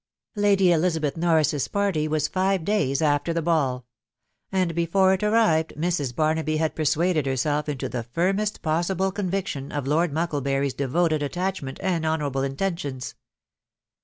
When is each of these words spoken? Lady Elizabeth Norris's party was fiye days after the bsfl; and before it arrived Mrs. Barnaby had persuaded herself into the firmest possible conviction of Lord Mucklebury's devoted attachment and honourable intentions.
Lady 0.35 0.71
Elizabeth 0.71 1.15
Norris's 1.15 1.67
party 1.67 2.07
was 2.07 2.27
fiye 2.27 2.65
days 2.65 3.03
after 3.03 3.33
the 3.33 3.43
bsfl; 3.43 3.83
and 4.51 4.73
before 4.73 5.13
it 5.13 5.21
arrived 5.21 5.75
Mrs. 5.77 6.15
Barnaby 6.15 6.57
had 6.57 6.73
persuaded 6.75 7.27
herself 7.27 7.69
into 7.69 7.87
the 7.87 8.01
firmest 8.05 8.63
possible 8.63 9.11
conviction 9.11 9.71
of 9.71 9.85
Lord 9.85 10.11
Mucklebury's 10.11 10.73
devoted 10.73 11.21
attachment 11.21 11.79
and 11.83 12.03
honourable 12.03 12.41
intentions. 12.41 13.13